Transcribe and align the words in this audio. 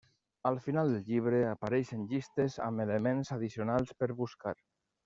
Al 0.49 0.55
final 0.67 0.89
del 0.93 1.03
llibre 1.09 1.41
apareixen 1.49 2.09
llistes 2.15 2.59
amb 2.71 2.87
elements 2.89 3.35
addicionals 3.39 3.97
per 4.03 4.15
buscar. 4.25 4.61